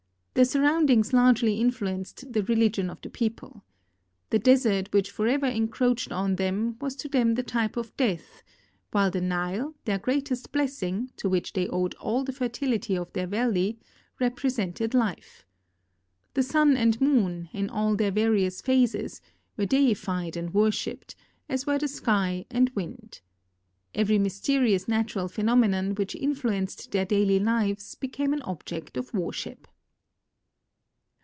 Their 0.33 0.45
surround 0.45 0.89
ings 0.89 1.11
largely 1.11 1.59
influenced 1.59 2.31
the 2.33 2.41
religion 2.41 2.89
of 2.89 3.01
the 3.01 3.09
people. 3.09 3.63
The 4.29 4.39
desert 4.39 4.91
which 4.93 5.11
forever 5.11 5.45
encroached 5.45 6.11
on 6.11 6.37
them 6.37 6.77
was 6.79 6.95
to 6.95 7.09
them 7.09 7.35
the 7.35 7.43
type 7.43 7.75
of 7.75 7.95
death, 7.97 8.41
while 8.91 9.11
the 9.11 9.19
Nile, 9.21 9.75
their 9.83 9.99
greatest 9.99 10.53
blessing, 10.53 11.11
to 11.17 11.27
which 11.29 11.51
they 11.53 11.67
owed 11.67 11.95
all 11.95 12.23
the 12.23 12.31
fertility 12.31 12.97
of 12.97 13.11
their 13.11 13.27
valley, 13.27 13.77
represented 14.21 14.93
life. 14.93 15.45
The 16.33 16.43
sun 16.43 16.77
and 16.77 16.99
moon, 17.01 17.49
in 17.51 17.69
all 17.69 17.95
their 17.97 18.09
various 18.09 18.61
phases, 18.61 19.21
were 19.57 19.65
deified 19.67 20.37
and 20.37 20.53
"worshiped, 20.53 21.13
as 21.49 21.67
were 21.67 21.77
the 21.77 21.89
sky 21.89 22.45
and 22.49 22.69
wind. 22.69 23.19
Every 23.93 24.17
mysterious 24.17 24.87
natural 24.87 25.27
phenomenon 25.27 25.95
which 25.95 26.15
influenced 26.15 26.91
their 26.93 27.05
daily 27.05 27.37
lives 27.39 27.95
became 27.95 28.31
an 28.31 28.41
object 28.43 28.95
of 28.95 29.13
worship. 29.13 29.67